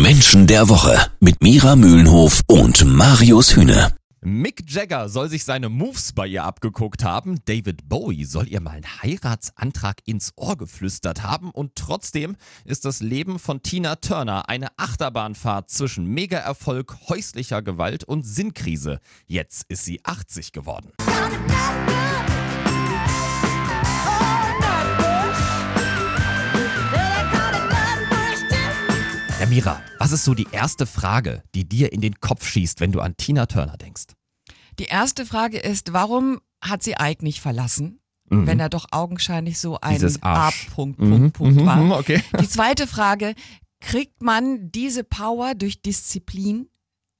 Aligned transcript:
Menschen 0.00 0.46
der 0.46 0.68
Woche 0.68 0.98
mit 1.20 1.42
Mira 1.42 1.76
Mühlenhof 1.76 2.42
und 2.46 2.84
Marius 2.84 3.54
Hühne. 3.54 3.92
Mick 4.24 4.70
Jagger 4.70 5.08
soll 5.08 5.28
sich 5.28 5.44
seine 5.44 5.68
Moves 5.68 6.12
bei 6.12 6.28
ihr 6.28 6.44
abgeguckt 6.44 7.02
haben. 7.04 7.40
David 7.44 7.88
Bowie 7.88 8.24
soll 8.24 8.48
ihr 8.48 8.60
mal 8.60 8.70
einen 8.70 9.02
Heiratsantrag 9.02 9.96
ins 10.06 10.32
Ohr 10.36 10.56
geflüstert 10.56 11.24
haben. 11.24 11.50
Und 11.50 11.74
trotzdem 11.74 12.36
ist 12.64 12.84
das 12.84 13.00
Leben 13.00 13.38
von 13.38 13.62
Tina 13.62 13.96
Turner 13.96 14.48
eine 14.48 14.68
Achterbahnfahrt 14.76 15.70
zwischen 15.70 16.06
Mega-Erfolg, 16.06 16.96
häuslicher 17.08 17.62
Gewalt 17.62 18.04
und 18.04 18.22
Sinnkrise. 18.22 19.00
Jetzt 19.26 19.64
ist 19.68 19.84
sie 19.84 20.00
80 20.04 20.52
geworden. 20.52 20.92
Ja, 29.52 29.56
Mira, 29.56 29.82
was 29.98 30.12
ist 30.12 30.24
so 30.24 30.32
die 30.32 30.46
erste 30.50 30.86
Frage, 30.86 31.42
die 31.54 31.68
dir 31.68 31.92
in 31.92 32.00
den 32.00 32.20
Kopf 32.20 32.46
schießt, 32.46 32.80
wenn 32.80 32.90
du 32.90 33.00
an 33.00 33.18
Tina 33.18 33.44
Turner 33.44 33.76
denkst? 33.76 34.04
Die 34.78 34.84
erste 34.84 35.26
Frage 35.26 35.58
ist, 35.58 35.92
warum 35.92 36.40
hat 36.62 36.82
sie 36.82 36.94
Ike 36.98 37.22
nicht 37.22 37.40
verlassen? 37.42 38.00
Mhm. 38.30 38.46
Wenn 38.46 38.60
er 38.60 38.70
doch 38.70 38.86
augenscheinlich 38.92 39.58
so 39.58 39.78
ein. 39.78 40.02
A-Punkt, 40.22 40.98
Mhm, 40.98 41.10
Punkt, 41.10 41.32
Punkt 41.34 41.56
mhm, 41.60 41.66
war. 41.66 41.76
mhm, 41.76 41.92
okay. 41.92 42.22
Die 42.40 42.48
zweite 42.48 42.86
Frage, 42.86 43.34
kriegt 43.80 44.22
man 44.22 44.70
diese 44.72 45.04
Power 45.04 45.54
durch 45.54 45.82
Disziplin? 45.82 46.70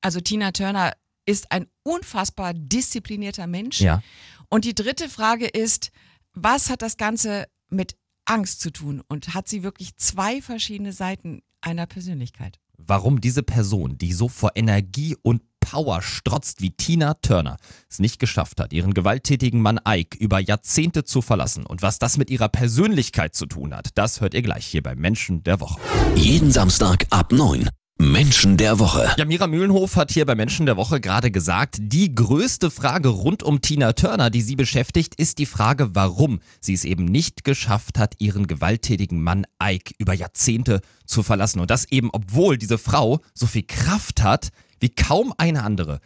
Also 0.00 0.20
Tina 0.20 0.52
Turner 0.52 0.94
ist 1.26 1.52
ein 1.52 1.66
unfassbar 1.82 2.54
disziplinierter 2.54 3.46
Mensch. 3.46 3.82
Ja. 3.82 4.02
Und 4.48 4.64
die 4.64 4.74
dritte 4.74 5.10
Frage 5.10 5.46
ist, 5.46 5.90
was 6.32 6.70
hat 6.70 6.80
das 6.80 6.96
Ganze 6.96 7.48
mit 7.68 7.96
Angst 8.24 8.62
zu 8.62 8.70
tun? 8.70 9.02
Und 9.08 9.34
hat 9.34 9.46
sie 9.46 9.62
wirklich 9.62 9.96
zwei 9.96 10.40
verschiedene 10.40 10.94
Seiten 10.94 11.42
einer 11.64 11.86
Persönlichkeit? 11.86 12.58
Warum 12.76 13.20
diese 13.20 13.42
Person, 13.42 13.98
die 13.98 14.12
so 14.12 14.28
vor 14.28 14.52
Energie 14.54 15.16
und 15.22 15.42
Power 15.60 16.02
strotzt 16.02 16.60
wie 16.60 16.70
Tina 16.70 17.14
Turner, 17.14 17.56
es 17.88 17.98
nicht 17.98 18.18
geschafft 18.18 18.60
hat, 18.60 18.72
ihren 18.72 18.92
gewalttätigen 18.92 19.60
Mann 19.60 19.80
Ike 19.86 20.18
über 20.18 20.38
Jahrzehnte 20.38 21.04
zu 21.04 21.22
verlassen 21.22 21.64
und 21.64 21.82
was 21.82 21.98
das 21.98 22.18
mit 22.18 22.30
ihrer 22.30 22.48
Persönlichkeit 22.48 23.34
zu 23.34 23.46
tun 23.46 23.74
hat, 23.74 23.88
das 23.94 24.20
hört 24.20 24.34
ihr 24.34 24.42
gleich 24.42 24.66
hier 24.66 24.82
bei 24.82 24.94
Menschen 24.94 25.42
der 25.42 25.60
Woche. 25.60 25.80
Jeden 26.14 26.52
Samstag 26.52 27.06
ab 27.10 27.32
9. 27.32 27.68
Menschen 28.04 28.58
der 28.58 28.78
Woche. 28.78 29.10
Ja, 29.16 29.24
Mira 29.24 29.46
Mühlenhof 29.46 29.96
hat 29.96 30.12
hier 30.12 30.26
bei 30.26 30.34
Menschen 30.34 30.66
der 30.66 30.76
Woche 30.76 31.00
gerade 31.00 31.30
gesagt, 31.30 31.76
die 31.80 32.14
größte 32.14 32.70
Frage 32.70 33.08
rund 33.08 33.42
um 33.42 33.62
Tina 33.62 33.94
Turner, 33.94 34.28
die 34.28 34.42
sie 34.42 34.56
beschäftigt, 34.56 35.14
ist 35.14 35.38
die 35.38 35.46
Frage, 35.46 35.94
warum 35.94 36.40
sie 36.60 36.74
es 36.74 36.84
eben 36.84 37.06
nicht 37.06 37.44
geschafft 37.44 37.98
hat, 37.98 38.16
ihren 38.18 38.46
gewalttätigen 38.46 39.22
Mann 39.22 39.46
Ike 39.62 39.94
über 39.98 40.12
Jahrzehnte 40.12 40.82
zu 41.06 41.22
verlassen. 41.22 41.60
Und 41.60 41.70
das 41.70 41.90
eben, 41.90 42.10
obwohl 42.12 42.58
diese 42.58 42.76
Frau 42.76 43.20
so 43.32 43.46
viel 43.46 43.64
Kraft 43.66 44.22
hat 44.22 44.50
wie 44.80 44.90
kaum 44.90 45.32
eine 45.38 45.62
andere. 45.62 46.00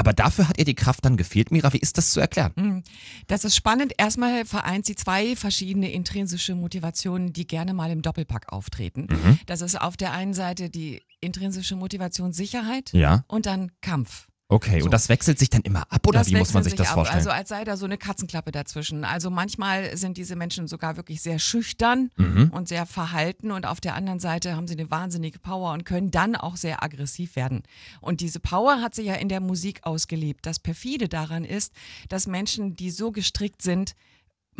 Aber 0.00 0.14
dafür 0.14 0.48
hat 0.48 0.56
ihr 0.58 0.64
die 0.64 0.74
Kraft 0.74 1.04
dann 1.04 1.18
gefehlt. 1.18 1.50
Mira, 1.50 1.74
wie 1.74 1.78
ist 1.78 1.98
das 1.98 2.12
zu 2.12 2.20
erklären? 2.20 2.52
Mhm. 2.56 2.82
Das 3.26 3.44
ist 3.44 3.54
spannend. 3.54 3.92
Erstmal 3.98 4.46
vereint 4.46 4.86
sie 4.86 4.94
zwei 4.96 5.36
verschiedene 5.36 5.92
intrinsische 5.92 6.54
Motivationen, 6.54 7.34
die 7.34 7.46
gerne 7.46 7.74
mal 7.74 7.90
im 7.90 8.00
Doppelpack 8.00 8.50
auftreten. 8.50 9.08
Mhm. 9.10 9.38
Das 9.44 9.60
ist 9.60 9.78
auf 9.78 9.98
der 9.98 10.12
einen 10.12 10.32
Seite 10.32 10.70
die 10.70 11.02
intrinsische 11.20 11.76
Motivation 11.76 12.32
Sicherheit 12.32 12.94
Ja. 12.94 13.24
und 13.28 13.44
dann 13.44 13.72
Kampf. 13.82 14.28
Okay, 14.52 14.80
So. 14.80 14.86
und 14.86 14.90
das 14.90 15.08
wechselt 15.08 15.38
sich 15.38 15.48
dann 15.48 15.62
immer 15.62 15.82
ab, 15.90 16.06
oder 16.08 16.18
das 16.18 16.28
wie 16.28 16.34
muss 16.36 16.52
man 16.52 16.64
wechselt 16.64 16.70
sich 16.78 16.78
das 16.78 16.88
ab. 16.88 16.94
vorstellen? 16.94 17.18
Also 17.18 17.30
als 17.30 17.48
sei 17.48 17.62
da 17.64 17.76
so 17.76 17.84
eine 17.86 17.96
Katzenklappe 17.98 18.50
dazwischen. 18.50 19.04
Also 19.04 19.30
manchmal 19.30 19.96
sind 19.96 20.16
diese 20.16 20.34
Menschen 20.34 20.66
sogar 20.66 20.96
wirklich 20.96 21.22
sehr 21.22 21.38
schüchtern 21.38 22.10
Mhm. 22.16 22.50
und 22.52 22.66
sehr 22.68 22.84
verhalten 22.84 23.52
und 23.52 23.64
auf 23.64 23.80
der 23.80 23.94
anderen 23.94 24.18
Seite 24.18 24.56
haben 24.56 24.66
sie 24.66 24.74
eine 24.74 24.90
wahnsinnige 24.90 25.38
Power 25.38 25.72
und 25.72 25.84
können 25.84 26.10
dann 26.10 26.34
auch 26.34 26.56
sehr 26.56 26.82
aggressiv 26.82 27.36
werden. 27.36 27.62
Und 28.00 28.20
diese 28.20 28.40
Power 28.40 28.80
hat 28.82 28.94
sich 28.96 29.06
ja 29.06 29.14
in 29.14 29.28
der 29.28 29.40
Musik 29.40 29.80
ausgelebt. 29.84 30.44
Das 30.46 30.58
perfide 30.58 31.08
daran 31.08 31.44
ist, 31.44 31.72
dass 32.08 32.26
Menschen, 32.26 32.74
die 32.74 32.90
so 32.90 33.12
gestrickt 33.12 33.62
sind, 33.62 33.94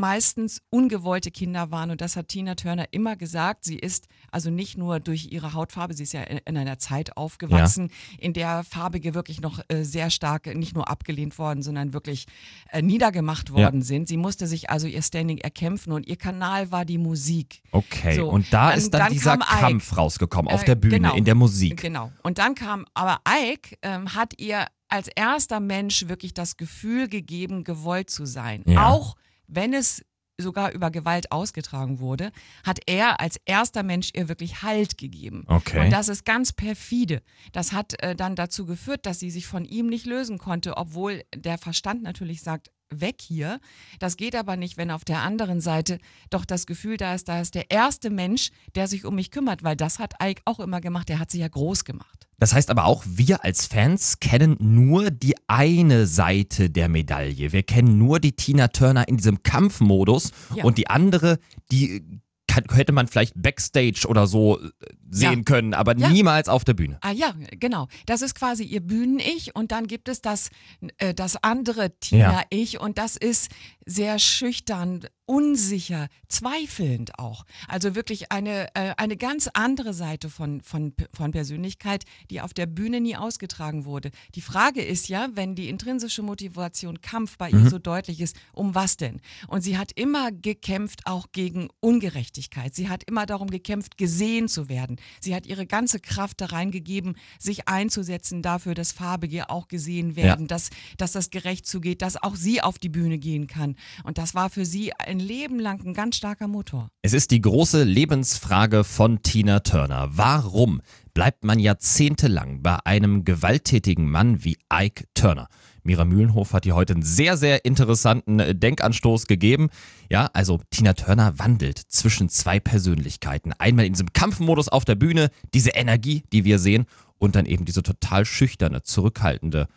meistens 0.00 0.62
ungewollte 0.70 1.30
Kinder 1.30 1.70
waren 1.70 1.90
und 1.90 2.00
das 2.00 2.16
hat 2.16 2.28
Tina 2.28 2.54
Turner 2.54 2.86
immer 2.90 3.16
gesagt. 3.16 3.64
Sie 3.64 3.78
ist 3.78 4.08
also 4.32 4.50
nicht 4.50 4.76
nur 4.78 4.98
durch 4.98 5.30
ihre 5.30 5.52
Hautfarbe, 5.52 5.94
sie 5.94 6.02
ist 6.04 6.12
ja 6.14 6.22
in, 6.22 6.38
in 6.46 6.56
einer 6.56 6.78
Zeit 6.78 7.16
aufgewachsen, 7.16 7.90
in 8.18 8.32
der 8.32 8.64
Farbige 8.64 9.14
wirklich 9.14 9.40
noch 9.40 9.60
äh, 9.68 9.84
sehr 9.84 10.10
stark 10.10 10.46
nicht 10.54 10.74
nur 10.74 10.88
abgelehnt 10.88 11.38
worden, 11.38 11.62
sondern 11.62 11.92
wirklich 11.92 12.26
äh, 12.70 12.82
niedergemacht 12.82 13.52
worden 13.52 13.82
sind. 13.82 14.08
Sie 14.08 14.16
musste 14.16 14.46
sich 14.46 14.70
also 14.70 14.86
ihr 14.86 15.02
Standing 15.02 15.38
erkämpfen 15.38 15.92
und 15.92 16.06
ihr 16.08 16.16
Kanal 16.16 16.72
war 16.72 16.84
die 16.84 16.98
Musik. 16.98 17.62
okay, 17.72 18.16
So, 18.16 18.28
und 18.28 18.52
da 18.52 18.70
dann- 18.70 18.78
ist 18.78 18.94
dann, 18.94 19.00
dann 19.02 19.12
dieser 19.12 19.36
kam 19.36 19.42
Ike. 19.42 19.60
Kampf 19.60 19.96
rausgekommen 19.96 20.50
auf 20.52 20.62
Äh, 20.62 20.66
der 20.66 20.74
Bühne, 20.76 20.94
genau. 20.96 21.14
in 21.14 21.24
der 21.24 21.34
Musik. 21.34 21.80
Genau. 21.82 22.10
Und 22.22 22.38
dann 22.38 22.54
kam, 22.54 22.86
aber 22.94 23.18
Ike 23.28 23.76
ähm, 23.82 24.14
hat 24.14 24.32
ihr 24.40 24.66
als 24.88 25.08
erster 25.14 25.60
Mensch 25.60 26.08
wirklich 26.08 26.34
das 26.34 26.56
Gefühl 26.56 27.08
gegeben, 27.08 27.62
gewollt 27.64 28.10
zu 28.10 28.24
sein. 28.26 28.62
Ja. 28.66 28.88
Auch 28.88 29.14
wenn 29.50 29.74
es 29.74 30.02
sogar 30.40 30.72
über 30.72 30.90
Gewalt 30.90 31.32
ausgetragen 31.32 32.00
wurde, 32.00 32.32
hat 32.64 32.80
er 32.86 33.20
als 33.20 33.38
erster 33.44 33.82
Mensch 33.82 34.10
ihr 34.14 34.28
wirklich 34.28 34.62
Halt 34.62 34.98
gegeben. 34.98 35.44
Okay. 35.46 35.84
Und 35.84 35.90
das 35.90 36.08
ist 36.08 36.24
ganz 36.24 36.52
perfide. 36.52 37.22
Das 37.52 37.72
hat 37.72 38.02
äh, 38.02 38.16
dann 38.16 38.36
dazu 38.36 38.66
geführt, 38.66 39.06
dass 39.06 39.18
sie 39.18 39.30
sich 39.30 39.46
von 39.46 39.64
ihm 39.64 39.86
nicht 39.86 40.06
lösen 40.06 40.38
konnte, 40.38 40.76
obwohl 40.76 41.22
der 41.34 41.58
Verstand 41.58 42.02
natürlich 42.02 42.42
sagt, 42.42 42.70
weg 42.92 43.16
hier. 43.22 43.60
Das 43.98 44.16
geht 44.16 44.34
aber 44.34 44.56
nicht, 44.56 44.76
wenn 44.76 44.90
auf 44.90 45.04
der 45.04 45.22
anderen 45.22 45.60
Seite 45.60 45.98
doch 46.30 46.44
das 46.44 46.66
Gefühl 46.66 46.96
da 46.96 47.14
ist, 47.14 47.28
da 47.28 47.40
ist 47.40 47.54
der 47.54 47.70
erste 47.70 48.10
Mensch, 48.10 48.50
der 48.74 48.86
sich 48.88 49.04
um 49.04 49.14
mich 49.14 49.30
kümmert, 49.30 49.62
weil 49.62 49.76
das 49.76 49.98
hat 49.98 50.14
Ike 50.22 50.42
auch 50.44 50.60
immer 50.60 50.80
gemacht. 50.80 51.08
Der 51.08 51.18
hat 51.18 51.30
sie 51.30 51.40
ja 51.40 51.48
groß 51.48 51.84
gemacht. 51.84 52.26
Das 52.38 52.54
heißt 52.54 52.70
aber 52.70 52.86
auch, 52.86 53.04
wir 53.06 53.44
als 53.44 53.66
Fans 53.66 54.18
kennen 54.18 54.56
nur 54.58 55.10
die 55.10 55.34
eine 55.46 56.06
Seite 56.06 56.70
der 56.70 56.88
Medaille. 56.88 57.52
Wir 57.52 57.62
kennen 57.62 57.98
nur 57.98 58.18
die 58.18 58.32
Tina 58.32 58.68
Turner 58.68 59.06
in 59.08 59.18
diesem 59.18 59.42
Kampfmodus 59.42 60.32
Ja. 60.54 60.64
und 60.64 60.78
die 60.78 60.88
andere, 60.88 61.38
die 61.70 62.02
kann, 62.50 62.64
hätte 62.74 62.92
man 62.92 63.06
vielleicht 63.06 63.34
backstage 63.40 64.06
oder 64.08 64.26
so 64.26 64.58
äh, 64.60 64.68
sehen 65.10 65.38
Ja. 65.38 65.42
können, 65.44 65.74
aber 65.74 65.96
Ja. 65.96 66.10
niemals 66.10 66.48
auf 66.48 66.64
der 66.64 66.74
Bühne. 66.74 66.98
Ah 67.02 67.12
ja, 67.12 67.34
genau. 67.58 67.88
Das 68.06 68.22
ist 68.22 68.34
quasi 68.34 68.64
ihr 68.64 68.80
Bühnen-Ich 68.80 69.54
und 69.54 69.72
dann 69.72 69.86
gibt 69.86 70.08
es 70.08 70.20
das, 70.20 70.50
äh, 70.98 71.14
das 71.14 71.42
andere 71.42 71.90
Tina-Ich 71.98 72.80
und 72.80 72.98
das 72.98 73.16
ist 73.16 73.50
sehr 73.90 74.18
schüchtern, 74.18 75.00
unsicher, 75.26 76.08
zweifelnd 76.28 77.18
auch. 77.18 77.44
Also 77.68 77.94
wirklich 77.94 78.32
eine, 78.32 78.66
äh, 78.74 78.94
eine 78.96 79.16
ganz 79.16 79.48
andere 79.52 79.94
Seite 79.94 80.28
von, 80.28 80.60
von, 80.60 80.92
von 81.12 81.30
Persönlichkeit, 81.30 82.04
die 82.30 82.40
auf 82.40 82.52
der 82.54 82.66
Bühne 82.66 83.00
nie 83.00 83.16
ausgetragen 83.16 83.84
wurde. 83.84 84.10
Die 84.34 84.40
Frage 84.40 84.82
ist 84.82 85.08
ja, 85.08 85.28
wenn 85.34 85.54
die 85.54 85.68
intrinsische 85.68 86.22
Motivation 86.22 87.00
Kampf 87.00 87.36
bei 87.36 87.50
ihr 87.50 87.70
so 87.70 87.78
deutlich 87.78 88.20
ist, 88.20 88.36
um 88.52 88.74
was 88.74 88.96
denn? 88.96 89.20
Und 89.46 89.62
sie 89.62 89.78
hat 89.78 89.92
immer 89.94 90.32
gekämpft 90.32 91.06
auch 91.06 91.32
gegen 91.32 91.68
Ungerechtigkeit. 91.80 92.74
Sie 92.74 92.88
hat 92.88 93.04
immer 93.04 93.26
darum 93.26 93.50
gekämpft, 93.50 93.98
gesehen 93.98 94.48
zu 94.48 94.68
werden. 94.68 94.96
Sie 95.20 95.34
hat 95.34 95.46
ihre 95.46 95.66
ganze 95.66 96.00
Kraft 96.00 96.40
da 96.40 96.46
reingegeben, 96.46 97.16
sich 97.38 97.68
einzusetzen 97.68 98.42
dafür, 98.42 98.74
dass 98.74 98.92
Farbige 98.92 99.50
auch 99.50 99.68
gesehen 99.68 100.16
werden, 100.16 100.48
dass, 100.48 100.70
dass 100.96 101.12
das 101.12 101.30
gerecht 101.30 101.66
zugeht, 101.66 102.02
dass 102.02 102.20
auch 102.20 102.36
sie 102.36 102.62
auf 102.62 102.78
die 102.78 102.88
Bühne 102.88 103.18
gehen 103.18 103.46
kann. 103.46 103.76
Und 104.04 104.18
das 104.18 104.34
war 104.34 104.50
für 104.50 104.64
sie 104.64 104.92
ein 104.92 105.18
Leben 105.18 105.58
lang 105.58 105.84
ein 105.84 105.94
ganz 105.94 106.16
starker 106.16 106.48
Motor. 106.48 106.90
Es 107.02 107.12
ist 107.12 107.30
die 107.30 107.40
große 107.40 107.84
Lebensfrage 107.84 108.84
von 108.84 109.22
Tina 109.22 109.60
Turner. 109.60 110.10
Warum 110.12 110.80
bleibt 111.14 111.44
man 111.44 111.58
jahrzehntelang 111.58 112.62
bei 112.62 112.78
einem 112.84 113.24
gewalttätigen 113.24 114.10
Mann 114.10 114.44
wie 114.44 114.58
Ike 114.72 115.04
Turner? 115.14 115.48
Mira 115.82 116.04
Mühlenhof 116.04 116.52
hat 116.52 116.64
hier 116.64 116.74
heute 116.74 116.94
einen 116.94 117.02
sehr, 117.02 117.36
sehr 117.36 117.64
interessanten 117.64 118.38
äh, 118.38 118.54
Denkanstoß 118.54 119.26
gegeben. 119.26 119.70
Ja, 120.10 120.28
also 120.32 120.60
Tina 120.70 120.92
Turner 120.92 121.38
wandelt 121.38 121.78
zwischen 121.78 122.28
zwei 122.28 122.60
Persönlichkeiten. 122.60 123.52
Einmal 123.58 123.86
in 123.86 123.94
diesem 123.94 124.12
Kampfmodus 124.12 124.68
auf 124.68 124.84
der 124.84 124.94
Bühne, 124.94 125.30
diese 125.54 125.70
Energie, 125.70 126.22
die 126.32 126.44
wir 126.44 126.58
sehen, 126.58 126.86
und 127.18 127.34
dann 127.34 127.46
eben 127.46 127.64
diese 127.64 127.82
total 127.82 128.24
schüchterne, 128.24 128.82
zurückhaltende 128.82 129.68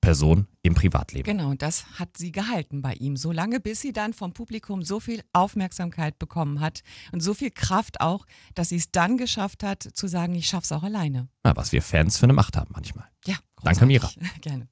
Person 0.00 0.46
im 0.62 0.74
Privatleben. 0.74 1.24
Genau, 1.24 1.50
und 1.50 1.62
das 1.62 1.98
hat 1.98 2.16
sie 2.16 2.32
gehalten 2.32 2.82
bei 2.82 2.94
ihm, 2.94 3.16
so 3.16 3.32
lange, 3.32 3.60
bis 3.60 3.80
sie 3.80 3.92
dann 3.92 4.12
vom 4.12 4.32
Publikum 4.32 4.82
so 4.82 5.00
viel 5.00 5.22
Aufmerksamkeit 5.32 6.18
bekommen 6.18 6.60
hat 6.60 6.82
und 7.12 7.20
so 7.20 7.34
viel 7.34 7.50
Kraft 7.50 8.00
auch, 8.00 8.26
dass 8.54 8.68
sie 8.70 8.76
es 8.76 8.90
dann 8.90 9.16
geschafft 9.16 9.62
hat, 9.62 9.82
zu 9.82 10.06
sagen, 10.06 10.34
ich 10.34 10.48
schaff's 10.48 10.72
auch 10.72 10.82
alleine. 10.82 11.28
Ja, 11.44 11.56
was 11.56 11.72
wir 11.72 11.82
Fans 11.82 12.18
für 12.18 12.24
eine 12.24 12.32
Macht 12.32 12.56
haben 12.56 12.70
manchmal. 12.72 13.06
Ja, 13.26 13.36
Danke, 13.62 13.86
Mira. 13.86 14.06
großartig. 14.06 14.40
Gerne. 14.40 14.68